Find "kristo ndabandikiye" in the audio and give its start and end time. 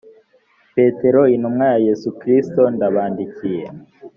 2.19-3.65